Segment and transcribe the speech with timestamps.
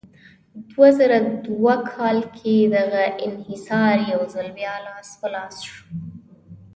[0.69, 5.81] دوه زره دوه کال کې دغه انحصار یو ځل بیا لاس په لاس شو.